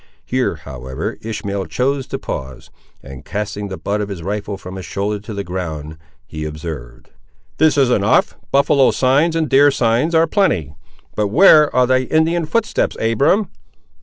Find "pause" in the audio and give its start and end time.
2.17-2.71